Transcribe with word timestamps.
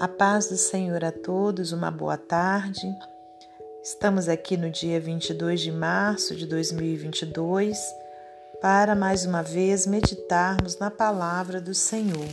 A 0.00 0.08
paz 0.08 0.48
do 0.48 0.56
Senhor 0.56 1.04
a 1.04 1.12
todos, 1.12 1.72
uma 1.72 1.90
boa 1.90 2.16
tarde. 2.16 2.90
Estamos 3.82 4.30
aqui 4.30 4.56
no 4.56 4.70
dia 4.70 4.98
22 4.98 5.60
de 5.60 5.70
março 5.70 6.34
de 6.34 6.46
2022 6.46 7.78
para 8.62 8.94
mais 8.94 9.26
uma 9.26 9.42
vez 9.42 9.86
meditarmos 9.86 10.78
na 10.78 10.90
palavra 10.90 11.60
do 11.60 11.74
Senhor. 11.74 12.26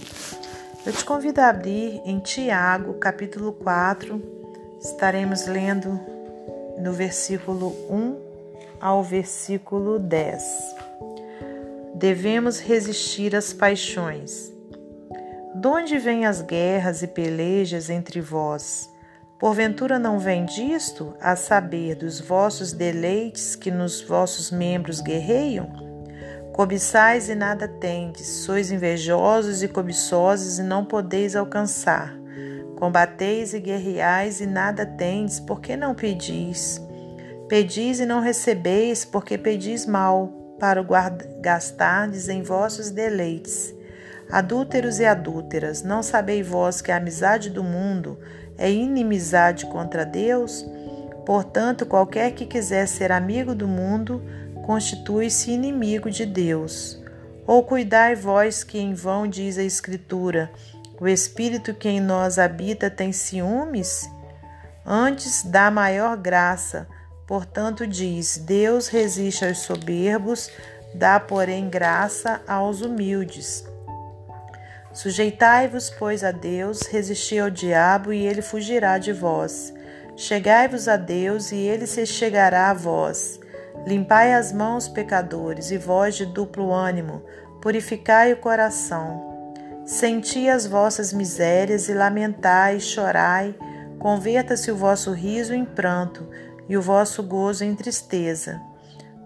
Eu 0.86 0.94
te 0.94 1.04
convido 1.04 1.42
a 1.42 1.50
abrir 1.50 2.02
em 2.06 2.22
Tiago, 2.22 2.94
capítulo 2.94 3.52
4. 3.52 4.80
Estaremos 4.80 5.46
lendo 5.46 6.00
no 6.80 6.94
versículo 6.94 7.76
1 7.90 8.18
ao 8.80 9.04
versículo 9.04 10.00
10. 10.00 10.42
Devemos 11.96 12.60
resistir 12.60 13.36
às 13.36 13.52
paixões 13.52 14.56
Donde 15.60 15.98
vêm 15.98 16.24
as 16.28 16.40
guerras 16.40 17.02
e 17.02 17.08
pelejas 17.08 17.90
entre 17.90 18.22
vós? 18.22 18.94
Porventura 19.40 19.98
não 19.98 20.20
vem 20.20 20.46
disto, 20.46 21.16
a 21.20 21.36
saber, 21.36 21.96
dos 21.96 22.20
vossos 22.20 22.72
deleites 22.72 23.56
que 23.56 23.72
nos 23.72 24.00
vossos 24.00 24.52
membros 24.52 25.02
guerreiam? 25.02 25.68
Cobiçais 26.54 27.28
e 27.28 27.34
nada 27.34 27.68
tendes, 27.68 28.28
sois 28.28 28.70
invejosos 28.70 29.64
e 29.64 29.68
cobiçosos 29.68 30.60
e 30.60 30.64
não 30.64 30.86
podeis 30.86 31.36
alcançar. 31.36 32.16
Combateis 32.78 33.56
e 33.56 33.60
guerreais 33.60 34.40
e 34.40 34.46
nada 34.46 34.86
tendes, 34.86 35.40
porque 35.40 35.76
não 35.76 35.96
pedis? 35.96 36.80
Pedis 37.50 38.00
e 38.00 38.06
não 38.06 38.22
recebeis, 38.22 39.04
porque 39.04 39.40
pedis 39.40 39.88
mal, 39.88 40.28
para 40.60 40.86
gastardes 41.42 42.30
em 42.30 42.44
vossos 42.44 42.92
deleites. 42.92 43.76
Adúlteros 44.32 45.00
e 45.00 45.06
adúlteras, 45.06 45.84
não 45.84 46.04
sabeis 46.04 46.46
vós 46.46 46.82
que 46.82 46.92
a 46.92 46.98
amizade 46.98 47.50
do 47.50 47.64
mundo 47.64 48.20
é 48.58 48.70
inimizade 48.70 49.66
contra 49.68 50.06
Deus? 50.06 50.66
Portanto, 51.26 51.86
qualquer 51.86 52.32
que 52.32 52.46
quiser 52.46 52.88
ser 52.88 53.12
amigo 53.12 53.56
do 53.56 53.68
mundo, 53.68 54.22
constitui-se 54.66 55.52
inimigo 55.52 56.12
de 56.12 56.26
Deus. 56.26 57.02
Ou 57.46 57.64
cuidai 57.64 58.16
vós 58.16 58.64
que 58.64 58.78
em 58.78 58.94
vão 58.94 59.28
diz 59.28 59.58
a 59.58 59.64
Escritura: 59.64 60.52
o 61.00 61.08
Espírito 61.08 61.74
que 61.74 61.88
em 61.88 62.02
nós 62.02 62.38
habita 62.38 62.90
tem 62.90 63.14
ciúmes? 63.14 64.10
Antes 64.86 65.44
dá 65.44 65.72
maior 65.72 66.18
graça. 66.18 66.88
Portanto, 67.26 67.88
diz: 67.88 68.38
Deus 68.38 68.88
resiste 68.88 69.46
aos 69.46 69.60
soberbos, 69.60 70.50
dá, 70.94 71.20
porém, 71.20 71.70
graça 71.70 72.42
aos 72.48 72.82
humildes. 72.82 73.66
Sujeitai-vos, 74.98 75.92
pois, 75.92 76.24
a 76.24 76.32
Deus, 76.32 76.82
resisti 76.88 77.38
ao 77.38 77.52
diabo 77.52 78.12
e 78.12 78.26
ele 78.26 78.42
fugirá 78.42 78.98
de 78.98 79.14
vós. 79.14 79.72
Chegai-vos 80.16 80.88
a 80.88 80.98
Deus 80.98 81.52
e 81.52 81.56
ele 81.56 81.86
se 81.86 82.04
chegará 82.08 82.72
a 82.72 82.74
vós. 82.74 83.40
Limpai 83.86 84.34
as 84.34 84.52
mãos, 84.52 84.88
pecadores, 84.88 85.70
e 85.70 85.78
vós 85.78 86.16
de 86.16 86.26
duplo 86.26 86.74
ânimo, 86.74 87.22
purificai 87.62 88.34
o 88.34 88.38
coração. 88.38 89.54
Senti 89.86 90.50
as 90.50 90.66
vossas 90.66 91.14
misérias 91.14 91.88
e 91.90 91.94
lamentai, 91.94 92.80
chorai, 92.80 93.56
converta-se 94.00 94.72
o 94.72 94.76
vosso 94.76 95.12
riso 95.12 95.54
em 95.54 95.64
pranto 95.64 96.28
e 96.68 96.76
o 96.76 96.82
vosso 96.82 97.22
gozo 97.22 97.64
em 97.64 97.76
tristeza. 97.76 98.60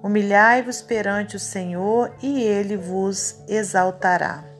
Humilhai-vos 0.03 0.81
perante 0.81 1.37
o 1.37 1.39
Senhor 1.39 2.13
e 2.21 2.41
ele 2.41 2.75
vos 2.75 3.37
exaltará. 3.47 4.50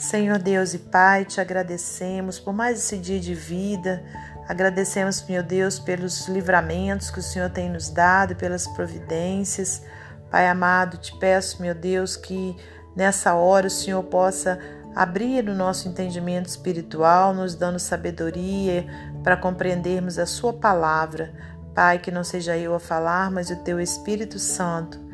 Senhor 0.00 0.38
Deus 0.38 0.72
e 0.72 0.78
Pai, 0.78 1.26
te 1.26 1.42
agradecemos 1.42 2.40
por 2.40 2.54
mais 2.54 2.78
esse 2.78 2.96
dia 2.96 3.20
de 3.20 3.34
vida. 3.34 4.02
Agradecemos, 4.48 5.22
meu 5.28 5.42
Deus, 5.42 5.78
pelos 5.78 6.26
livramentos 6.26 7.10
que 7.10 7.18
o 7.18 7.22
Senhor 7.22 7.50
tem 7.50 7.68
nos 7.68 7.90
dado, 7.90 8.34
pelas 8.34 8.66
providências. 8.66 9.82
Pai 10.30 10.48
amado, 10.48 10.96
te 10.96 11.14
peço, 11.18 11.60
meu 11.60 11.74
Deus, 11.74 12.16
que 12.16 12.56
nessa 12.96 13.34
hora 13.34 13.66
o 13.66 13.70
Senhor 13.70 14.02
possa 14.04 14.58
abrir 14.96 15.46
o 15.46 15.54
nosso 15.54 15.86
entendimento 15.86 16.46
espiritual, 16.46 17.34
nos 17.34 17.54
dando 17.54 17.78
sabedoria 17.78 18.86
para 19.22 19.36
compreendermos 19.36 20.18
a 20.18 20.24
Sua 20.24 20.54
palavra. 20.54 21.30
Pai, 21.74 21.98
que 21.98 22.10
não 22.10 22.24
seja 22.24 22.56
eu 22.56 22.74
a 22.74 22.80
falar, 22.80 23.30
mas 23.30 23.50
o 23.50 23.56
Teu 23.56 23.78
Espírito 23.78 24.38
Santo 24.38 25.09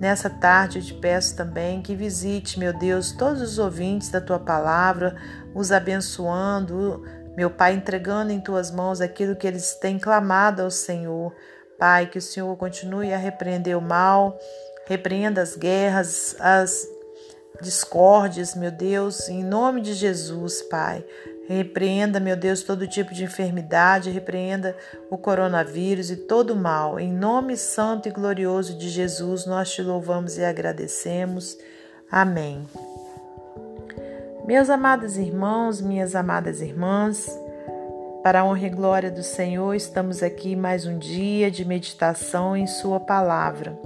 Nessa 0.00 0.28
tarde 0.28 0.78
eu 0.78 0.84
te 0.84 0.94
peço 0.94 1.36
também 1.36 1.80
que 1.80 1.94
visite, 1.94 2.58
meu 2.58 2.72
Deus, 2.72 3.12
todos 3.12 3.40
os 3.40 3.58
ouvintes 3.58 4.10
da 4.10 4.20
tua 4.20 4.38
palavra, 4.38 5.16
os 5.54 5.72
abençoando, 5.72 7.02
meu 7.36 7.50
Pai, 7.50 7.74
entregando 7.74 8.30
em 8.30 8.40
tuas 8.40 8.70
mãos 8.70 9.00
aquilo 9.00 9.36
que 9.36 9.46
eles 9.46 9.74
têm 9.74 9.98
clamado 9.98 10.62
ao 10.62 10.70
Senhor. 10.70 11.34
Pai, 11.78 12.06
que 12.06 12.18
o 12.18 12.22
Senhor 12.22 12.54
continue 12.56 13.12
a 13.12 13.18
repreender 13.18 13.76
o 13.76 13.82
mal, 13.82 14.38
repreenda 14.86 15.42
as 15.42 15.56
guerras, 15.56 16.36
as 16.40 16.86
discórdias, 17.60 18.54
meu 18.54 18.70
Deus, 18.70 19.28
em 19.28 19.44
nome 19.44 19.80
de 19.80 19.94
Jesus, 19.94 20.62
Pai. 20.62 21.04
Repreenda, 21.48 22.18
meu 22.18 22.36
Deus, 22.36 22.64
todo 22.64 22.88
tipo 22.88 23.14
de 23.14 23.22
enfermidade, 23.22 24.10
repreenda 24.10 24.76
o 25.08 25.16
coronavírus 25.16 26.10
e 26.10 26.16
todo 26.16 26.50
o 26.50 26.56
mal. 26.56 26.98
Em 26.98 27.12
nome 27.12 27.56
santo 27.56 28.08
e 28.08 28.12
glorioso 28.12 28.76
de 28.76 28.88
Jesus, 28.88 29.46
nós 29.46 29.70
te 29.70 29.80
louvamos 29.80 30.36
e 30.38 30.44
agradecemos. 30.44 31.56
Amém. 32.10 32.66
Meus 34.44 34.68
amados 34.68 35.16
irmãos, 35.16 35.80
minhas 35.80 36.16
amadas 36.16 36.60
irmãs, 36.60 37.28
para 38.24 38.40
a 38.40 38.44
honra 38.44 38.66
e 38.66 38.70
glória 38.70 39.10
do 39.10 39.22
Senhor, 39.22 39.72
estamos 39.74 40.24
aqui 40.24 40.56
mais 40.56 40.84
um 40.84 40.98
dia 40.98 41.48
de 41.48 41.64
meditação 41.64 42.56
em 42.56 42.66
Sua 42.66 42.98
palavra. 42.98 43.78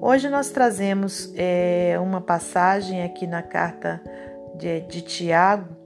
Hoje 0.00 0.28
nós 0.28 0.50
trazemos 0.50 1.32
é, 1.36 1.96
uma 2.00 2.20
passagem 2.20 3.04
aqui 3.04 3.28
na 3.28 3.42
carta 3.42 4.00
de, 4.56 4.80
de 4.80 5.02
Tiago 5.02 5.83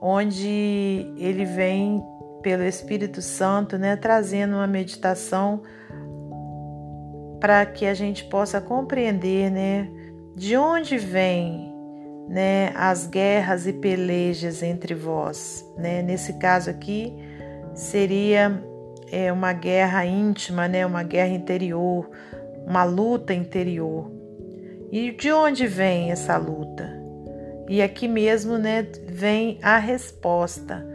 onde 0.00 1.12
ele 1.18 1.44
vem 1.44 2.02
pelo 2.42 2.62
Espírito 2.62 3.20
Santo, 3.20 3.76
né, 3.76 3.96
trazendo 3.96 4.54
uma 4.54 4.66
meditação 4.66 5.62
para 7.40 7.66
que 7.66 7.86
a 7.86 7.94
gente 7.94 8.24
possa 8.24 8.60
compreender, 8.60 9.50
né, 9.50 9.90
de 10.34 10.56
onde 10.56 10.96
vem, 10.96 11.74
né, 12.28 12.72
as 12.74 13.06
guerras 13.06 13.66
e 13.66 13.72
pelejas 13.72 14.62
entre 14.62 14.94
vós, 14.94 15.64
né? 15.76 16.02
Nesse 16.02 16.34
caso 16.34 16.70
aqui 16.70 17.14
seria 17.74 18.62
é, 19.10 19.32
uma 19.32 19.52
guerra 19.52 20.04
íntima, 20.04 20.66
né, 20.66 20.84
uma 20.84 21.02
guerra 21.02 21.34
interior, 21.34 22.10
uma 22.66 22.84
luta 22.84 23.32
interior. 23.32 24.10
E 24.90 25.12
de 25.12 25.32
onde 25.32 25.66
vem 25.66 26.10
essa 26.10 26.36
luta? 26.36 26.95
E 27.68 27.82
aqui 27.82 28.06
mesmo, 28.06 28.58
né, 28.58 28.86
vem 29.08 29.58
a 29.62 29.78
resposta. 29.78 30.86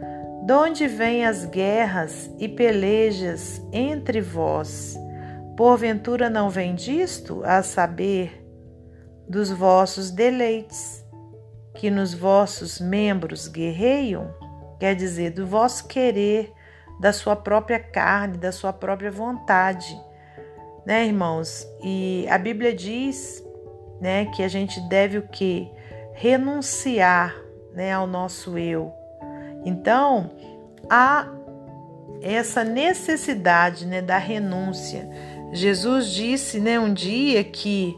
De 0.44 0.52
onde 0.52 0.86
vêm 0.88 1.24
as 1.24 1.44
guerras 1.44 2.30
e 2.38 2.48
pelejas 2.48 3.60
entre 3.72 4.20
vós? 4.20 4.98
Porventura 5.56 6.30
não 6.30 6.48
vem 6.48 6.74
disto, 6.74 7.42
a 7.44 7.62
saber, 7.62 8.44
dos 9.28 9.50
vossos 9.50 10.10
deleites, 10.10 11.04
que 11.74 11.90
nos 11.90 12.14
vossos 12.14 12.80
membros 12.80 13.46
guerreiam? 13.46 14.34
Quer 14.80 14.96
dizer, 14.96 15.30
do 15.30 15.46
vosso 15.46 15.86
querer, 15.86 16.52
da 16.98 17.12
sua 17.12 17.36
própria 17.36 17.78
carne, 17.78 18.38
da 18.38 18.50
sua 18.50 18.72
própria 18.72 19.10
vontade. 19.10 19.96
Né, 20.84 21.06
irmãos? 21.06 21.66
E 21.84 22.26
a 22.28 22.38
Bíblia 22.38 22.74
diz, 22.74 23.44
né, 24.00 24.26
que 24.26 24.42
a 24.42 24.48
gente 24.48 24.80
deve 24.88 25.18
o 25.18 25.28
quê? 25.28 25.70
Renunciar 26.14 27.34
né, 27.74 27.92
ao 27.92 28.06
nosso 28.06 28.58
eu. 28.58 28.92
Então, 29.64 30.30
há 30.88 31.28
essa 32.22 32.62
necessidade 32.62 33.86
né, 33.86 34.00
da 34.00 34.18
renúncia. 34.18 35.08
Jesus 35.52 36.10
disse 36.10 36.60
né, 36.60 36.78
um 36.78 36.92
dia 36.92 37.42
que 37.44 37.96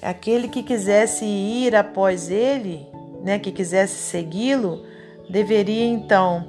aquele 0.00 0.48
que 0.48 0.62
quisesse 0.62 1.24
ir 1.24 1.74
após 1.76 2.30
ele, 2.30 2.86
né, 3.22 3.38
que 3.38 3.52
quisesse 3.52 3.94
segui-lo, 3.94 4.84
deveria 5.30 5.84
então 5.84 6.44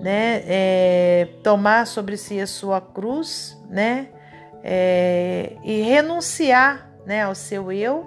né, 0.00 0.42
é, 0.46 1.28
tomar 1.42 1.86
sobre 1.86 2.16
si 2.16 2.40
a 2.40 2.46
sua 2.46 2.80
cruz 2.80 3.60
né, 3.68 4.08
é, 4.62 5.56
e 5.64 5.82
renunciar 5.82 6.90
né, 7.04 7.22
ao 7.22 7.34
seu 7.34 7.72
eu 7.72 8.06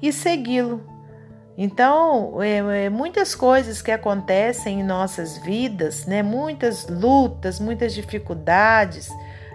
e 0.00 0.12
segui-lo. 0.12 0.89
Então, 1.56 2.40
é, 2.42 2.84
é, 2.86 2.90
muitas 2.90 3.34
coisas 3.34 3.82
que 3.82 3.90
acontecem 3.90 4.80
em 4.80 4.82
nossas 4.82 5.36
vidas, 5.38 6.06
né, 6.06 6.22
muitas 6.22 6.88
lutas, 6.88 7.60
muitas 7.60 7.92
dificuldades, 7.92 9.10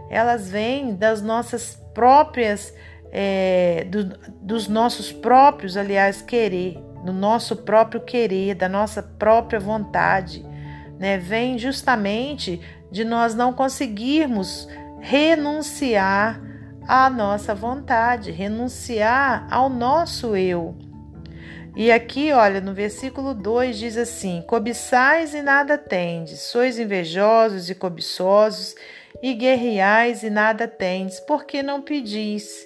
elas 0.09 0.49
vêm 0.49 0.95
das 0.95 1.21
nossas 1.21 1.81
próprias, 1.93 2.73
é, 3.11 3.87
do, 3.89 4.05
dos 4.41 4.67
nossos 4.67 5.11
próprios, 5.11 5.77
aliás, 5.77 6.21
querer, 6.21 6.77
do 7.03 7.13
nosso 7.13 7.57
próprio 7.57 8.01
querer, 8.01 8.55
da 8.55 8.69
nossa 8.69 9.01
própria 9.01 9.59
vontade. 9.59 10.45
né, 10.99 11.17
vem 11.17 11.57
justamente 11.57 12.61
de 12.91 13.03
nós 13.03 13.35
não 13.35 13.51
conseguirmos 13.51 14.67
renunciar 15.01 16.41
à 16.87 17.09
nossa 17.09 17.53
vontade, 17.53 18.31
renunciar 18.31 19.45
ao 19.51 19.69
nosso 19.69 20.35
eu. 20.35 20.84
E 21.75 21.91
aqui, 21.91 22.31
olha, 22.31 22.61
no 22.61 22.73
versículo 22.73 23.33
2 23.33 23.77
diz 23.77 23.97
assim: 23.97 24.41
Cobiçais 24.47 25.33
e 25.33 25.41
nada 25.41 25.77
tendes, 25.77 26.39
sois 26.39 26.79
invejosos 26.79 27.69
e 27.69 27.75
cobiçosos, 27.75 28.75
e 29.21 29.33
guerreais 29.33 30.23
e 30.23 30.29
nada 30.29 30.69
tendes, 30.69 31.19
porque 31.19 31.61
não 31.61 31.81
pedis. 31.81 32.65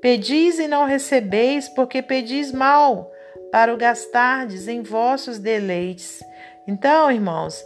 Pedis 0.00 0.58
e 0.58 0.66
não 0.66 0.86
recebeis, 0.86 1.68
porque 1.68 2.00
pedis 2.00 2.50
mal, 2.50 3.12
para 3.52 3.74
o 3.74 3.76
gastardes 3.76 4.68
em 4.68 4.82
vossos 4.82 5.38
deleites. 5.38 6.22
Então, 6.66 7.10
irmãos, 7.10 7.62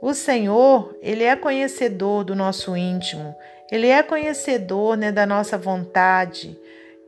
o 0.00 0.14
Senhor, 0.14 0.96
ele 1.02 1.24
é 1.24 1.36
conhecedor 1.36 2.24
do 2.24 2.34
nosso 2.34 2.74
íntimo, 2.74 3.34
ele 3.70 3.88
é 3.88 4.02
conhecedor 4.02 4.96
né, 4.96 5.12
da 5.12 5.26
nossa 5.26 5.58
vontade, 5.58 6.58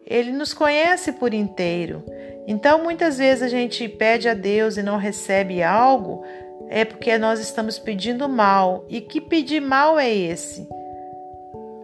ele 0.07 0.33
nos 0.33 0.53
conhece 0.53 1.13
por 1.13 1.33
inteiro. 1.33 2.05
Então, 2.47 2.83
muitas 2.83 3.19
vezes 3.19 3.43
a 3.43 3.49
gente 3.49 3.89
pede 3.89 4.29
a 4.29 4.35
Deus 4.35 4.77
e 4.77 4.83
não 4.83 4.97
recebe 4.97 5.63
algo, 5.63 6.25
é 6.69 6.85
porque 6.85 7.17
nós 7.19 7.41
estamos 7.41 7.79
pedindo 7.79 8.29
mal. 8.29 8.85
E 8.89 9.01
que 9.01 9.21
pedir 9.21 9.61
mal 9.61 9.99
é 9.99 10.13
esse? 10.13 10.67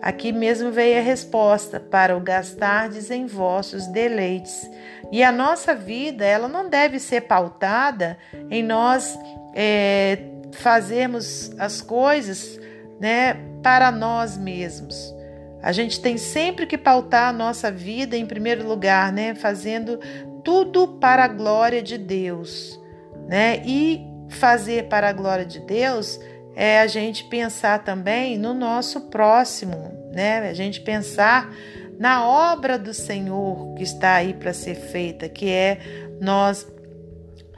Aqui 0.01 0.33
mesmo 0.33 0.71
veio 0.71 0.99
a 0.99 1.03
resposta: 1.03 1.79
para 1.79 2.17
o 2.17 2.21
gastardes 2.21 3.11
em 3.11 3.27
vossos 3.27 3.87
deleites. 3.87 4.69
E 5.11 5.23
a 5.23 5.33
nossa 5.33 5.75
vida, 5.75 6.25
ela 6.25 6.49
não 6.49 6.69
deve 6.69 6.99
ser 6.99 7.23
pautada 7.23 8.19
em 8.51 8.63
nós 8.63 9.19
é, 9.55 10.19
fazermos 10.53 11.51
as 11.59 11.81
coisas 11.81 12.59
né, 13.01 13.37
para 13.63 13.91
nós 13.91 14.37
mesmos. 14.37 15.15
A 15.63 15.73
gente 15.73 16.01
tem 16.01 16.17
sempre 16.17 16.67
que 16.67 16.79
pautar 16.79 17.29
a 17.29 17.33
nossa 17.33 17.71
vida 17.71 18.17
em 18.17 18.27
primeiro 18.27 18.67
lugar, 18.67 19.13
né, 19.13 19.35
fazendo 19.35 19.99
tudo 20.49 20.89
para 20.99 21.25
a 21.25 21.29
glória 21.29 21.83
de 21.83 21.99
Deus, 21.99 22.81
né? 23.29 23.61
E 23.67 24.01
fazer 24.31 24.89
para 24.89 25.11
a 25.11 25.13
glória 25.13 25.45
de 25.45 25.61
Deus 25.61 26.19
é 26.57 26.81
a 26.81 26.87
gente 26.87 27.25
pensar 27.25 27.85
também 27.85 28.39
no 28.39 28.55
nosso 28.55 29.11
próximo, 29.11 29.93
né? 30.11 30.49
A 30.49 30.55
gente 30.55 30.81
pensar 30.81 31.55
na 31.99 32.27
obra 32.27 32.79
do 32.79 32.95
Senhor 32.95 33.75
que 33.75 33.83
está 33.83 34.15
aí 34.15 34.33
para 34.33 34.55
ser 34.55 34.75
feita, 34.75 35.29
que 35.29 35.51
é 35.51 35.81
nós 36.19 36.67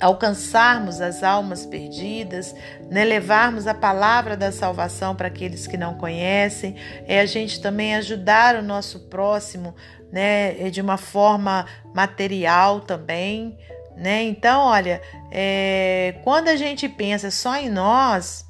alcançarmos 0.01 1.01
as 1.01 1.23
almas 1.23 1.67
perdidas, 1.67 2.55
né, 2.91 3.05
levarmos 3.05 3.67
a 3.67 3.75
palavra 3.75 4.37
da 4.37 4.51
salvação 4.51 5.15
para 5.15 5.29
aqueles 5.29 5.67
que 5.67 5.77
não 5.77 5.95
conhecem, 5.95 6.75
é 7.07 7.21
a 7.21 7.27
gente 7.27 7.61
também 7.61 7.95
ajudar 7.97 8.57
o 8.57 8.63
nosso 8.63 9.01
próximo 9.01 9.75
né, 10.11 10.71
de 10.71 10.81
uma 10.81 10.97
forma 10.97 11.67
material 11.95 12.81
também. 12.81 13.59
Né? 13.97 14.23
Então, 14.23 14.63
olha, 14.63 15.03
é, 15.31 16.15
quando 16.25 16.49
a 16.49 16.57
gente 16.57 16.89
pensa 16.89 17.31
só 17.31 17.57
em 17.57 17.69
nós, 17.69 18.47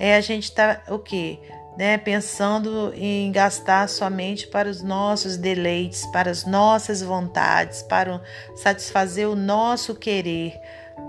é, 0.00 0.16
a 0.16 0.20
gente 0.22 0.44
está 0.44 0.80
o 0.88 0.98
quê? 0.98 1.38
Né, 1.76 1.98
pensando 1.98 2.94
em 2.94 3.32
gastar 3.32 3.88
somente 3.88 4.46
para 4.46 4.68
os 4.68 4.80
nossos 4.80 5.36
deleites, 5.36 6.06
para 6.06 6.30
as 6.30 6.46
nossas 6.46 7.02
vontades, 7.02 7.82
para 7.82 8.22
satisfazer 8.54 9.28
o 9.28 9.34
nosso 9.34 9.92
querer 9.96 10.54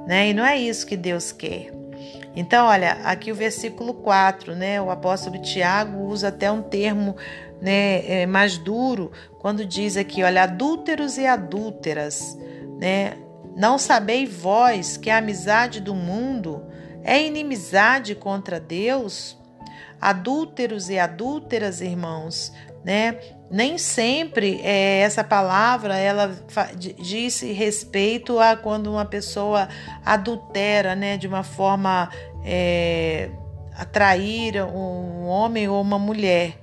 né? 0.07 0.29
E 0.29 0.33
não 0.33 0.45
é 0.45 0.57
isso 0.57 0.85
que 0.85 0.97
Deus 0.97 1.31
quer. 1.31 1.71
Então, 2.35 2.67
olha, 2.67 2.93
aqui 3.03 3.31
o 3.31 3.35
versículo 3.35 3.93
4, 3.93 4.55
né? 4.55 4.81
O 4.81 4.89
apóstolo 4.89 5.41
Tiago 5.41 6.03
usa 6.03 6.27
até 6.27 6.51
um 6.51 6.61
termo 6.61 7.15
né, 7.61 8.05
é, 8.05 8.25
mais 8.25 8.57
duro 8.57 9.11
quando 9.39 9.65
diz 9.65 9.95
aqui, 9.95 10.21
olha, 10.21 10.43
adúlteros 10.43 11.17
e 11.17 11.25
adúlteras, 11.25 12.37
né? 12.79 13.17
Não 13.55 13.77
sabeis 13.77 14.33
vós 14.33 14.97
que 14.97 15.09
a 15.09 15.17
amizade 15.17 15.79
do 15.79 15.95
mundo 15.95 16.65
é 17.03 17.25
inimizade 17.25 18.13
contra 18.13 18.59
Deus? 18.59 19.37
Adúlteros 20.01 20.89
e 20.89 20.99
adúlteras, 20.99 21.79
irmãos, 21.79 22.51
né? 22.83 23.17
Nem 23.49 23.77
sempre 23.77 24.59
é, 24.63 25.01
essa 25.01 25.23
palavra 25.23 25.97
ela 25.97 26.35
diz 26.97 27.41
respeito 27.41 28.39
a 28.39 28.55
quando 28.55 28.91
uma 28.91 29.05
pessoa 29.05 29.69
adultera, 30.03 30.95
né, 30.95 31.15
de 31.15 31.27
uma 31.27 31.43
forma 31.43 32.09
é, 32.43 33.29
atrair 33.75 34.63
um 34.63 35.25
homem 35.25 35.67
ou 35.67 35.81
uma 35.81 35.99
mulher, 35.99 36.57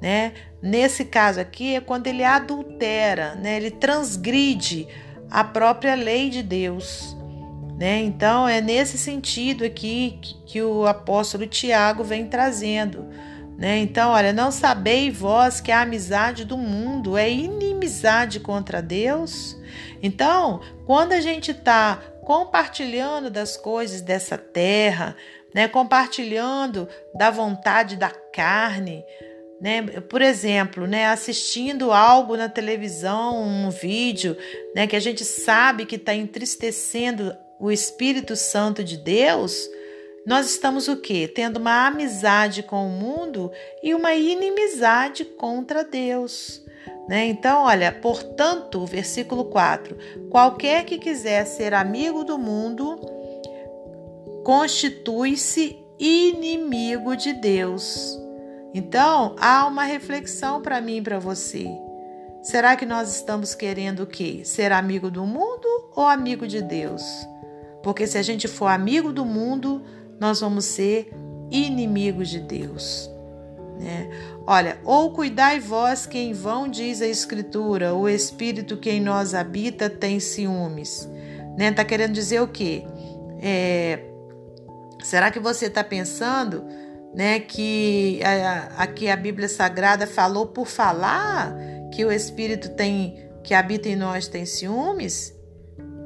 né? 0.00 0.32
Nesse 0.62 1.04
caso 1.04 1.40
aqui 1.40 1.76
é 1.76 1.80
quando 1.80 2.06
ele 2.06 2.24
adultera, 2.24 3.34
né? 3.34 3.56
Ele 3.56 3.70
transgride 3.70 4.86
a 5.30 5.44
própria 5.44 5.94
lei 5.94 6.28
de 6.28 6.42
Deus, 6.42 7.16
né? 7.78 8.02
Então 8.02 8.48
é 8.48 8.60
nesse 8.60 8.98
sentido 8.98 9.64
aqui 9.64 10.18
que, 10.20 10.34
que 10.44 10.62
o 10.62 10.86
apóstolo 10.86 11.46
Tiago 11.46 12.02
vem 12.04 12.26
trazendo. 12.26 13.06
Né? 13.60 13.76
Então, 13.76 14.12
olha, 14.12 14.32
não 14.32 14.50
sabeis 14.50 15.14
vós 15.14 15.60
que 15.60 15.70
a 15.70 15.82
amizade 15.82 16.46
do 16.46 16.56
mundo 16.56 17.18
é 17.18 17.30
inimizade 17.30 18.40
contra 18.40 18.80
Deus? 18.80 19.54
Então, 20.02 20.62
quando 20.86 21.12
a 21.12 21.20
gente 21.20 21.50
está 21.50 22.02
compartilhando 22.24 23.28
das 23.28 23.58
coisas 23.58 24.00
dessa 24.00 24.38
terra, 24.38 25.14
né, 25.54 25.68
compartilhando 25.68 26.88
da 27.14 27.30
vontade 27.30 27.96
da 27.96 28.08
carne, 28.08 29.04
né, 29.60 29.82
por 30.08 30.22
exemplo, 30.22 30.86
né, 30.86 31.08
assistindo 31.08 31.92
algo 31.92 32.38
na 32.38 32.48
televisão, 32.48 33.42
um 33.42 33.68
vídeo, 33.68 34.38
né, 34.74 34.86
que 34.86 34.96
a 34.96 35.00
gente 35.00 35.22
sabe 35.22 35.84
que 35.84 35.96
está 35.96 36.14
entristecendo 36.14 37.36
o 37.58 37.70
Espírito 37.70 38.36
Santo 38.36 38.82
de 38.82 38.96
Deus, 38.96 39.68
nós 40.26 40.50
estamos 40.50 40.88
o 40.88 40.96
quê? 40.96 41.30
Tendo 41.32 41.58
uma 41.58 41.86
amizade 41.86 42.62
com 42.62 42.86
o 42.86 42.90
mundo 42.90 43.50
e 43.82 43.94
uma 43.94 44.14
inimizade 44.14 45.24
contra 45.24 45.82
Deus. 45.82 46.62
Né? 47.08 47.26
Então, 47.26 47.62
olha, 47.62 47.90
portanto, 47.90 48.84
versículo 48.86 49.46
4: 49.46 49.96
qualquer 50.28 50.84
que 50.84 50.98
quiser 50.98 51.44
ser 51.44 51.74
amigo 51.74 52.24
do 52.24 52.38
mundo 52.38 53.00
constitui-se 54.44 55.78
inimigo 55.98 57.16
de 57.16 57.32
Deus. 57.32 58.18
Então, 58.72 59.34
há 59.38 59.66
uma 59.66 59.84
reflexão 59.84 60.62
para 60.62 60.80
mim 60.80 60.98
e 60.98 61.02
para 61.02 61.18
você. 61.18 61.66
Será 62.42 62.74
que 62.76 62.86
nós 62.86 63.14
estamos 63.14 63.54
querendo 63.54 64.04
o 64.04 64.06
quê? 64.06 64.42
Ser 64.44 64.72
amigo 64.72 65.10
do 65.10 65.26
mundo 65.26 65.66
ou 65.94 66.06
amigo 66.06 66.46
de 66.46 66.62
Deus? 66.62 67.02
Porque 67.82 68.06
se 68.06 68.16
a 68.16 68.22
gente 68.22 68.48
for 68.48 68.68
amigo 68.68 69.12
do 69.12 69.24
mundo, 69.24 69.82
nós 70.20 70.40
vamos 70.40 70.66
ser 70.66 71.10
inimigos 71.50 72.28
de 72.28 72.38
Deus. 72.38 73.10
Né? 73.80 74.10
Olha, 74.46 74.78
ou 74.84 75.12
cuidai 75.12 75.58
vós 75.58 76.04
que 76.04 76.18
em 76.18 76.34
vão 76.34 76.68
diz 76.68 77.00
a 77.00 77.06
Escritura, 77.06 77.94
o 77.94 78.08
Espírito 78.08 78.76
que 78.76 78.90
em 78.90 79.00
nós 79.00 79.34
habita 79.34 79.88
tem 79.88 80.20
ciúmes. 80.20 81.08
Né? 81.56 81.72
Tá 81.72 81.84
querendo 81.84 82.12
dizer 82.12 82.42
o 82.42 82.48
quê? 82.48 82.84
É, 83.40 84.00
será 85.02 85.30
que 85.30 85.40
você 85.40 85.66
está 85.66 85.82
pensando 85.82 86.64
né, 87.14 87.40
que 87.40 88.20
a, 88.22 88.82
aqui 88.82 89.08
a 89.08 89.16
Bíblia 89.16 89.48
Sagrada 89.48 90.06
falou 90.06 90.46
por 90.46 90.66
falar 90.66 91.56
que 91.92 92.04
o 92.04 92.12
Espírito 92.12 92.68
tem 92.70 93.30
que 93.42 93.54
habita 93.54 93.88
em 93.88 93.96
nós 93.96 94.28
tem 94.28 94.44
ciúmes? 94.44 95.34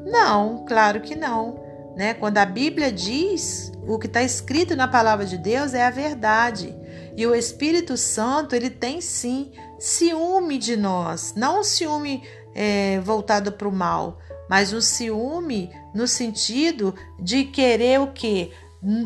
Não, 0.06 0.64
claro 0.64 1.00
que 1.00 1.16
não. 1.16 1.63
Né? 1.96 2.14
Quando 2.14 2.38
a 2.38 2.44
Bíblia 2.44 2.90
diz 2.90 3.72
o 3.86 3.98
que 3.98 4.06
está 4.06 4.22
escrito 4.22 4.74
na 4.74 4.88
palavra 4.88 5.24
de 5.24 5.38
Deus 5.38 5.74
é 5.74 5.84
a 5.84 5.90
verdade. 5.90 6.74
E 7.16 7.26
o 7.26 7.34
Espírito 7.34 7.96
Santo, 7.96 8.56
ele 8.56 8.70
tem 8.70 9.00
sim 9.00 9.52
ciúme 9.78 10.58
de 10.58 10.76
nós, 10.76 11.34
não 11.36 11.60
um 11.60 11.64
ciúme 11.64 12.22
é, 12.54 12.98
voltado 13.00 13.52
para 13.52 13.68
o 13.68 13.72
mal, 13.72 14.18
mas 14.48 14.72
um 14.72 14.80
ciúme 14.80 15.70
no 15.94 16.08
sentido 16.08 16.94
de 17.20 17.44
querer 17.44 18.00
o 18.00 18.08
quê? 18.08 18.50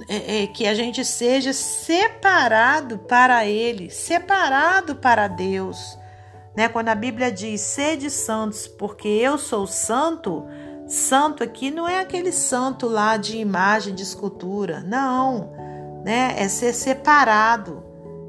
É, 0.09 0.43
é, 0.43 0.47
que 0.49 0.67
a 0.67 0.75
gente 0.75 1.05
seja 1.05 1.53
separado 1.53 2.99
para 2.99 3.47
Ele, 3.47 3.91
separado 3.91 4.97
para 4.97 5.29
Deus. 5.29 5.97
Né? 6.57 6.69
Quando 6.69 6.89
a 6.89 6.95
Bíblia 6.95 7.31
diz 7.31 7.61
sede 7.61 8.11
santos, 8.11 8.67
porque 8.67 9.07
eu 9.07 9.39
sou 9.39 9.69
santo, 9.69 10.45
Santo 10.89 11.45
aqui 11.45 11.71
não 11.71 11.87
é 11.87 12.01
aquele 12.01 12.33
santo 12.33 12.89
lá 12.89 13.19
de 13.19 13.37
imagem, 13.37 13.95
de 13.95 14.03
escultura. 14.03 14.81
Não, 14.81 15.53
né? 16.03 16.35
É 16.39 16.49
ser 16.49 16.73
separado. 16.73 17.85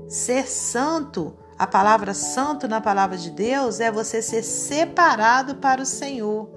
Ser 0.09 0.45
santo, 0.45 1.37
a 1.57 1.65
palavra 1.65 2.13
santo 2.13 2.67
na 2.67 2.81
palavra 2.81 3.17
de 3.17 3.29
Deus 3.29 3.79
é 3.79 3.89
você 3.89 4.21
ser 4.21 4.43
separado 4.43 5.55
para 5.55 5.81
o 5.81 5.85
Senhor. 5.85 6.49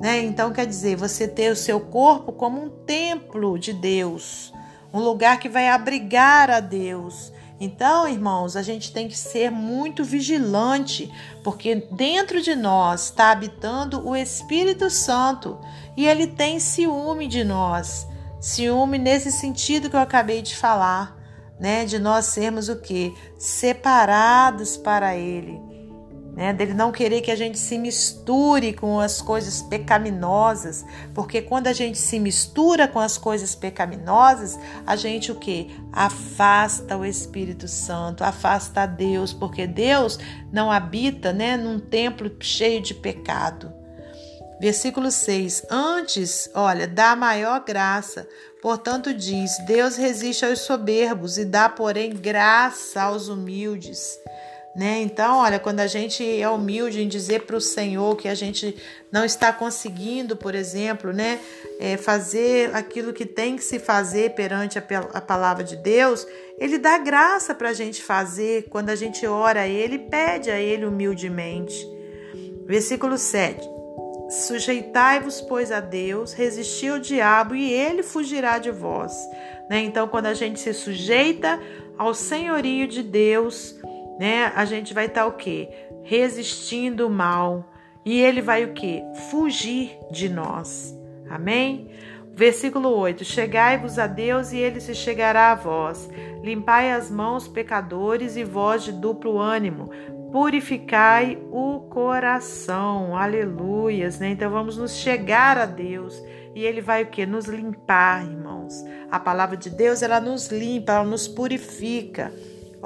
Né? 0.00 0.22
Então 0.22 0.52
quer 0.52 0.66
dizer, 0.66 0.96
você 0.96 1.28
ter 1.28 1.52
o 1.52 1.56
seu 1.56 1.80
corpo 1.80 2.32
como 2.32 2.62
um 2.62 2.68
templo 2.68 3.58
de 3.58 3.72
Deus, 3.72 4.52
um 4.92 5.00
lugar 5.00 5.38
que 5.38 5.48
vai 5.48 5.68
abrigar 5.68 6.50
a 6.50 6.60
Deus. 6.60 7.32
Então, 7.64 8.06
irmãos, 8.06 8.56
a 8.56 8.62
gente 8.62 8.92
tem 8.92 9.08
que 9.08 9.16
ser 9.16 9.50
muito 9.50 10.04
vigilante, 10.04 11.10
porque 11.42 11.76
dentro 11.90 12.42
de 12.42 12.54
nós 12.54 13.04
está 13.04 13.30
habitando 13.30 14.06
o 14.06 14.14
Espírito 14.14 14.90
Santo 14.90 15.58
e 15.96 16.06
ele 16.06 16.26
tem 16.26 16.60
ciúme 16.60 17.26
de 17.26 17.42
nós. 17.42 18.06
Ciúme 18.38 18.98
nesse 18.98 19.32
sentido 19.32 19.88
que 19.88 19.96
eu 19.96 20.00
acabei 20.00 20.42
de 20.42 20.54
falar, 20.54 21.16
né? 21.58 21.86
De 21.86 21.98
nós 21.98 22.26
sermos 22.26 22.68
o 22.68 22.76
que? 22.76 23.14
Separados 23.38 24.76
para 24.76 25.16
ele 25.16 25.73
né? 26.34 26.52
Dele 26.52 26.74
não 26.74 26.90
querer 26.90 27.20
que 27.20 27.30
a 27.30 27.36
gente 27.36 27.58
se 27.58 27.78
misture 27.78 28.72
com 28.72 28.98
as 28.98 29.22
coisas 29.22 29.62
pecaminosas, 29.62 30.84
porque 31.14 31.40
quando 31.40 31.68
a 31.68 31.72
gente 31.72 31.96
se 31.98 32.18
mistura 32.18 32.88
com 32.88 32.98
as 32.98 33.16
coisas 33.16 33.54
pecaminosas, 33.54 34.58
a 34.86 34.96
gente 34.96 35.30
o 35.30 35.36
que? 35.36 35.70
Afasta 35.92 36.96
o 36.96 37.04
Espírito 37.04 37.68
Santo, 37.68 38.24
afasta 38.24 38.82
a 38.82 38.86
Deus, 38.86 39.32
porque 39.32 39.66
Deus 39.66 40.18
não 40.52 40.70
habita, 40.70 41.32
né, 41.32 41.56
num 41.56 41.78
templo 41.78 42.30
cheio 42.40 42.80
de 42.80 42.94
pecado. 42.94 43.72
Versículo 44.60 45.10
6: 45.10 45.66
Antes, 45.70 46.50
olha, 46.54 46.86
dá 46.86 47.14
maior 47.14 47.64
graça. 47.64 48.26
Portanto, 48.62 49.12
diz: 49.12 49.58
Deus 49.66 49.96
resiste 49.96 50.44
aos 50.44 50.60
soberbos 50.60 51.36
e 51.36 51.44
dá, 51.44 51.68
porém, 51.68 52.14
graça 52.14 53.02
aos 53.02 53.28
humildes. 53.28 54.18
Né? 54.76 55.02
Então, 55.02 55.38
olha, 55.38 55.60
quando 55.60 55.78
a 55.78 55.86
gente 55.86 56.24
é 56.40 56.48
humilde 56.48 57.00
em 57.00 57.06
dizer 57.06 57.42
para 57.42 57.56
o 57.56 57.60
Senhor 57.60 58.16
que 58.16 58.26
a 58.26 58.34
gente 58.34 58.76
não 59.10 59.24
está 59.24 59.52
conseguindo, 59.52 60.36
por 60.36 60.52
exemplo, 60.52 61.12
né, 61.12 61.38
é, 61.78 61.96
fazer 61.96 62.74
aquilo 62.74 63.12
que 63.12 63.24
tem 63.24 63.54
que 63.54 63.62
se 63.62 63.78
fazer 63.78 64.34
perante 64.34 64.76
a, 64.76 64.82
a 65.12 65.20
palavra 65.20 65.62
de 65.62 65.76
Deus, 65.76 66.26
Ele 66.58 66.76
dá 66.76 66.98
graça 66.98 67.54
para 67.54 67.68
a 67.68 67.72
gente 67.72 68.02
fazer 68.02 68.66
quando 68.68 68.90
a 68.90 68.96
gente 68.96 69.24
ora 69.24 69.60
a 69.60 69.68
Ele 69.68 69.96
pede 69.96 70.50
a 70.50 70.58
Ele 70.58 70.84
humildemente. 70.84 71.86
Versículo 72.66 73.16
7. 73.16 73.74
Sujeitai-vos, 74.28 75.40
pois, 75.42 75.70
a 75.70 75.78
Deus, 75.78 76.32
resisti 76.32 76.88
ao 76.88 76.98
diabo 76.98 77.54
e 77.54 77.72
ele 77.72 78.02
fugirá 78.02 78.58
de 78.58 78.70
vós. 78.70 79.12
Né? 79.70 79.80
Então, 79.82 80.08
quando 80.08 80.26
a 80.26 80.34
gente 80.34 80.58
se 80.58 80.72
sujeita 80.72 81.60
ao 81.96 82.14
senhorio 82.14 82.88
de 82.88 83.02
Deus, 83.02 83.76
né? 84.18 84.52
A 84.54 84.64
gente 84.64 84.94
vai 84.94 85.06
estar 85.06 85.22
tá, 85.22 85.26
o 85.26 85.32
quê? 85.32 85.68
Resistindo 86.02 87.06
o 87.06 87.10
mal. 87.10 87.70
E 88.04 88.20
ele 88.20 88.42
vai 88.42 88.64
o 88.64 88.74
quê? 88.74 89.02
Fugir 89.30 89.98
de 90.10 90.28
nós. 90.28 90.94
Amém? 91.28 91.90
Versículo 92.34 92.88
8: 92.90 93.24
Chegai-vos 93.24 93.98
a 93.98 94.06
Deus 94.06 94.52
e 94.52 94.58
ele 94.58 94.80
se 94.80 94.94
chegará 94.94 95.52
a 95.52 95.54
vós. 95.54 96.10
Limpai 96.42 96.92
as 96.92 97.10
mãos, 97.10 97.48
pecadores, 97.48 98.36
e 98.36 98.44
vós 98.44 98.82
de 98.82 98.92
duplo 98.92 99.38
ânimo. 99.38 99.90
Purificai 100.30 101.38
o 101.50 101.80
coração. 101.88 103.16
Aleluias, 103.16 104.18
né? 104.18 104.30
Então 104.30 104.50
vamos 104.50 104.76
nos 104.76 104.96
chegar 104.96 105.56
a 105.56 105.64
Deus 105.64 106.20
e 106.54 106.64
ele 106.64 106.80
vai 106.80 107.02
o 107.02 107.06
que? 107.06 107.24
Nos 107.24 107.46
limpar, 107.46 108.24
irmãos. 108.24 108.84
A 109.10 109.18
palavra 109.18 109.56
de 109.56 109.70
Deus, 109.70 110.02
ela 110.02 110.20
nos 110.20 110.48
limpa, 110.48 110.92
ela 110.92 111.04
nos 111.04 111.26
purifica. 111.26 112.32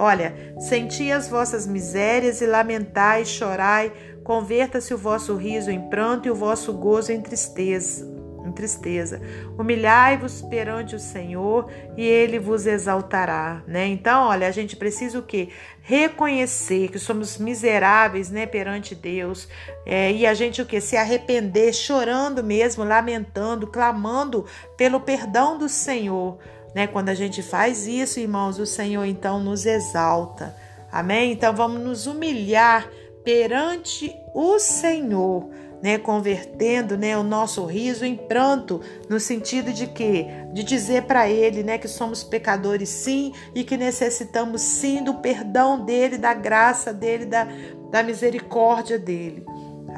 Olha, 0.01 0.33
senti 0.61 1.11
as 1.11 1.29
vossas 1.29 1.67
misérias 1.67 2.41
e 2.41 2.47
lamentai, 2.47 3.25
chorai, 3.25 3.93
converta-se 4.23 4.95
o 4.95 4.97
vosso 4.97 5.35
riso 5.35 5.73
em 5.73 5.91
pranto 5.91 6.29
e 6.29 6.31
o 6.31 6.37
vosso 6.37 6.73
gozo 6.73 7.11
em 7.11 7.21
tristeza. 7.21 8.07
Em 8.47 8.53
tristeza. 8.53 9.21
Humilhai-vos 9.59 10.41
perante 10.43 10.95
o 10.95 11.01
Senhor 11.01 11.69
e 11.97 12.05
ele 12.07 12.39
vos 12.39 12.65
exaltará, 12.65 13.65
né? 13.67 13.89
Então, 13.89 14.29
olha, 14.29 14.47
a 14.47 14.53
gente 14.53 14.77
precisa 14.77 15.19
o 15.19 15.23
quê? 15.23 15.49
Reconhecer 15.83 16.93
que 16.93 16.99
somos 17.01 17.37
miseráveis, 17.37 18.31
né, 18.31 18.47
perante 18.47 18.95
Deus, 18.95 19.49
é, 19.85 20.13
e 20.13 20.25
a 20.25 20.33
gente 20.33 20.63
o 20.63 20.67
que? 20.67 20.81
Se 20.81 20.97
arrepender, 20.97 21.73
chorando 21.73 22.43
mesmo, 22.45 22.85
lamentando, 22.85 23.67
clamando 23.67 24.47
pelo 24.77 25.01
perdão 25.01 25.59
do 25.59 25.69
Senhor 25.69 26.39
né? 26.75 26.87
Quando 26.87 27.09
a 27.09 27.15
gente 27.15 27.43
faz 27.43 27.87
isso, 27.87 28.21
irmãos, 28.21 28.59
o 28.59 28.67
Senhor 28.67 29.05
então 29.05 29.41
nos 29.41 29.67
exalta. 29.67 30.55
Amém? 30.91 31.33
Então 31.33 31.55
vamos 31.55 31.81
nos 31.81 32.07
humilhar 32.07 32.89
perante 33.25 34.15
o 34.35 34.59
Senhor, 34.59 35.51
né, 35.83 35.99
convertendo, 35.99 36.97
né, 36.97 37.17
o 37.17 37.23
nosso 37.23 37.65
riso 37.67 38.05
em 38.05 38.17
pranto, 38.17 38.81
no 39.09 39.21
sentido 39.21 39.73
de 39.73 39.87
que 39.87 40.27
de 40.53 40.63
dizer 40.63 41.03
para 41.03 41.29
ele, 41.29 41.63
né, 41.63 41.77
que 41.77 41.87
somos 41.87 42.25
pecadores 42.25 42.89
sim 42.89 43.33
e 43.55 43.63
que 43.63 43.77
necessitamos 43.77 44.63
sim 44.63 45.05
do 45.05 45.15
perdão 45.15 45.85
dele, 45.85 46.17
da 46.17 46.33
graça 46.33 46.93
dele, 46.93 47.27
da, 47.27 47.47
da 47.91 48.03
misericórdia 48.03 48.99
dele. 48.99 49.45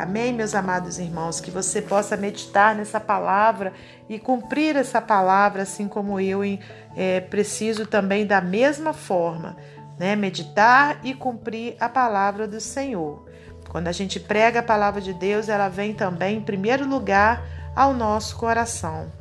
Amém, 0.02 0.32
meus 0.32 0.54
amados 0.54 0.98
irmãos? 0.98 1.40
Que 1.40 1.50
você 1.50 1.82
possa 1.82 2.16
meditar 2.16 2.74
nessa 2.74 2.98
palavra 2.98 3.74
e 4.08 4.18
cumprir 4.18 4.74
essa 4.74 4.98
palavra, 4.98 5.62
assim 5.62 5.86
como 5.86 6.18
eu 6.18 6.40
é, 6.96 7.20
preciso 7.20 7.84
também 7.84 8.24
da 8.24 8.40
mesma 8.40 8.94
forma, 8.94 9.58
né? 9.98 10.16
Meditar 10.16 11.00
e 11.04 11.12
cumprir 11.12 11.76
a 11.78 11.86
palavra 11.86 12.48
do 12.48 12.58
Senhor. 12.62 13.26
Quando 13.68 13.88
a 13.88 13.92
gente 13.92 14.18
prega 14.18 14.60
a 14.60 14.62
palavra 14.62 15.02
de 15.02 15.12
Deus, 15.12 15.50
ela 15.50 15.68
vem 15.68 15.92
também, 15.92 16.38
em 16.38 16.42
primeiro 16.42 16.88
lugar, 16.88 17.44
ao 17.76 17.92
nosso 17.92 18.36
coração. 18.38 19.12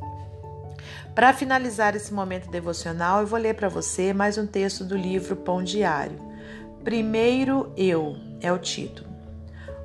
Para 1.14 1.34
finalizar 1.34 1.94
esse 1.94 2.14
momento 2.14 2.50
devocional, 2.50 3.20
eu 3.20 3.26
vou 3.26 3.38
ler 3.38 3.54
para 3.54 3.68
você 3.68 4.14
mais 4.14 4.38
um 4.38 4.46
texto 4.46 4.82
do 4.82 4.96
livro 4.96 5.36
Pão 5.36 5.62
Diário. 5.62 6.18
Primeiro 6.82 7.70
Eu 7.76 8.16
é 8.40 8.50
o 8.50 8.58
título. 8.58 9.09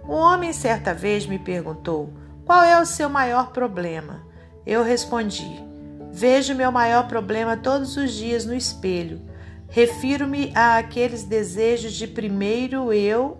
Um 0.07 0.13
homem 0.13 0.53
certa 0.53 0.93
vez 0.93 1.25
me 1.25 1.39
perguntou: 1.39 2.13
Qual 2.45 2.63
é 2.63 2.79
o 2.79 2.85
seu 2.85 3.09
maior 3.09 3.51
problema? 3.51 4.25
Eu 4.65 4.83
respondi: 4.83 5.63
Vejo 6.11 6.53
meu 6.53 6.71
maior 6.71 7.07
problema 7.07 7.57
todos 7.57 7.97
os 7.97 8.11
dias 8.11 8.45
no 8.45 8.53
espelho. 8.53 9.21
Refiro-me 9.67 10.51
a 10.55 10.77
aqueles 10.77 11.23
desejos 11.23 11.93
de 11.93 12.07
primeiro 12.07 12.93
eu 12.93 13.37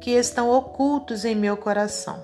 que 0.00 0.10
estão 0.10 0.50
ocultos 0.50 1.24
em 1.24 1.34
meu 1.34 1.56
coração. 1.56 2.22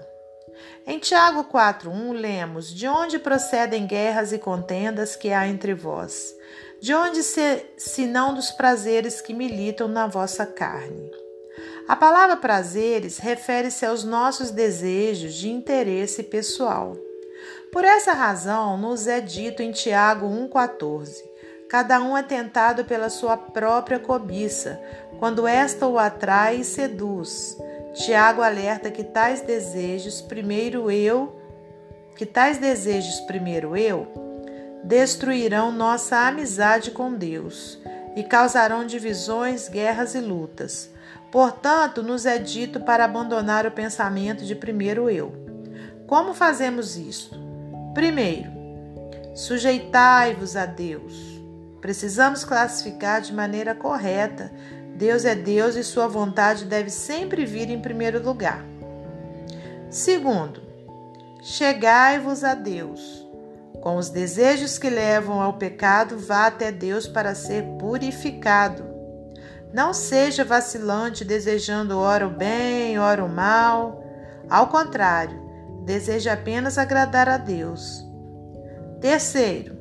Em 0.85 0.99
Tiago 0.99 1.45
4:1 1.45 2.13
lemos: 2.13 2.75
De 2.75 2.89
onde 2.89 3.21
procedem 3.21 3.87
guerras 3.87 4.33
e 4.33 4.39
contendas 4.39 5.15
que 5.15 5.33
há 5.33 5.47
entre 5.47 5.75
vós? 5.75 6.35
De 6.81 6.93
onde 6.93 7.23
se, 7.23 7.65
se 7.79 8.05
não 8.05 8.35
dos 8.35 8.51
prazeres 8.51 9.21
que 9.21 9.33
militam 9.33 9.87
na 9.87 10.09
vossa 10.09 10.45
carne? 10.45 11.22
A 11.93 11.97
palavra 11.97 12.39
prazeres 12.39 13.19
refere-se 13.19 13.85
aos 13.85 14.03
nossos 14.03 14.51
desejos 14.51 15.35
de 15.35 15.51
interesse 15.51 16.23
pessoal. 16.23 16.97
Por 17.71 17.85
essa 17.85 18.15
razão, 18.15 18.79
nos 18.79 19.07
é 19.07 19.21
dito 19.21 19.63
em 19.63 19.73
Tiago 19.73 20.27
1,14: 20.27 21.23
Cada 21.69 22.01
um 22.01 22.17
é 22.17 22.23
tentado 22.23 22.87
pela 22.87 23.11
sua 23.11 23.37
própria 23.37 23.99
cobiça, 23.99 24.81
quando 25.19 25.47
esta 25.47 25.87
o 25.87 25.99
atrai 25.99 26.61
e 26.61 26.65
seduz. 26.65 27.59
Tiago 27.93 28.41
alerta 28.41 28.91
que 28.91 29.05
tais 29.05 29.43
desejos, 29.43 30.23
primeiro 30.23 30.91
eu, 30.91 31.39
que 32.17 32.25
tais 32.25 32.57
desejos, 32.57 33.21
primeiro 33.27 33.77
eu, 33.77 34.07
destruirão 34.83 35.71
nossa 35.71 36.27
amizade 36.27 36.91
com 36.91 37.13
Deus 37.13 37.79
e 38.17 38.23
causarão 38.23 38.87
divisões, 38.87 39.69
guerras 39.69 40.15
e 40.15 40.21
lutas. 40.21 40.92
Portanto, 41.33 42.03
nos 42.03 42.27
é 42.27 42.37
dito 42.37 42.81
para 42.81 43.07
abandonar 43.07 43.67
o 43.67 43.71
pensamento 43.71 44.45
de 44.45 44.55
primeiro 44.55 45.09
eu. 45.09 45.33
Como 46.07 46.35
fazemos 46.35 46.95
isto? 46.95 47.35
Primeiro, 47.95 48.51
sujeitai-vos 49.35 50.57
a 50.57 50.67
Deus. 50.67 51.15
Precisamos 51.81 52.45
classificar 52.45 53.23
de 53.23 53.33
maneira 53.33 53.75
correta. 53.75 54.53
Deus 54.95 55.25
é 55.25 55.35
Deus 55.35 55.75
e 55.75 55.83
sua 55.83 56.07
vontade 56.07 56.67
deve 56.67 56.91
sempre 56.91 57.47
vir 57.47 57.71
em 57.71 57.81
primeiro 57.81 58.23
lugar. 58.23 58.63
Segundo, 59.89 60.61
chegai-vos 61.43 62.45
a 62.45 62.55
Deus. 62.55 63.27
Com 63.81 63.97
os 63.97 64.11
desejos 64.11 64.79
que 64.79 64.91
levam 64.91 65.41
ao 65.41 65.55
pecado, 65.55 66.19
vá 66.19 66.47
até 66.47 66.71
Deus 66.71 67.07
para 67.07 67.35
ser 67.35 67.65
purificado. 67.81 68.92
Não 69.73 69.95
seja 69.95 70.45
vacilante 70.45 71.25
desejando 71.25 71.99
ora 71.99 72.27
o 72.27 72.31
bem, 72.31 72.99
ora 72.99 73.25
o 73.25 73.29
mal. 73.29 74.05
Ao 74.49 74.69
contrário, 74.69 75.41
deseje 75.85 76.29
apenas 76.29 76.77
agradar 76.77 77.29
a 77.29 77.39
Deus. 77.39 78.05
Terceiro, 79.01 79.79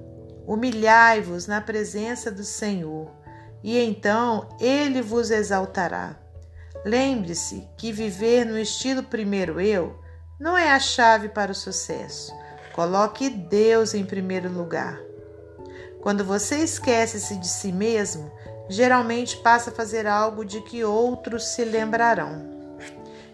humilhai-vos 0.48 1.46
na 1.46 1.60
presença 1.60 2.32
do 2.32 2.44
Senhor, 2.44 3.12
e 3.62 3.78
então 3.78 4.50
ele 4.60 5.02
vos 5.02 5.30
exaltará. 5.30 6.16
Lembre-se 6.86 7.68
que 7.78 7.92
viver 7.92 8.46
no 8.46 8.58
estilo 8.58 9.04
primeiro 9.04 9.60
eu 9.60 10.00
não 10.40 10.58
é 10.58 10.72
a 10.72 10.80
chave 10.80 11.30
para 11.30 11.52
o 11.52 11.56
sucesso. 11.56 12.34
Coloque 12.74 13.30
Deus 13.30 13.94
em 13.94 14.04
primeiro 14.04 14.52
lugar. 14.52 15.00
Quando 16.02 16.26
você 16.26 16.56
esquece-se 16.58 17.36
de 17.36 17.48
si 17.48 17.72
mesmo, 17.72 18.32
geralmente 18.70 19.38
passa 19.38 19.70
a 19.70 19.74
fazer 19.74 20.08
algo 20.08 20.46
de 20.46 20.62
que 20.62 20.84
outros 20.84 21.46
se 21.46 21.64
lembrarão. 21.64 22.50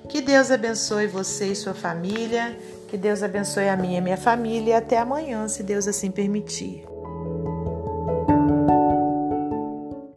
Que 0.09 0.21
Deus 0.21 0.51
abençoe 0.51 1.07
você 1.07 1.47
e 1.47 1.55
sua 1.55 1.73
família, 1.73 2.57
que 2.87 2.97
Deus 2.97 3.21
abençoe 3.21 3.67
a 3.67 3.75
minha 3.75 3.97
e 3.97 4.01
minha 4.01 4.17
família 4.17 4.71
e 4.71 4.73
até 4.73 4.97
amanhã, 4.97 5.47
se 5.47 5.63
Deus 5.63 5.87
assim 5.87 6.09
permitir. 6.09 6.85